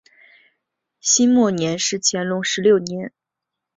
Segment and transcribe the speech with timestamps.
[0.99, 3.13] 辛未年是乾隆十六年。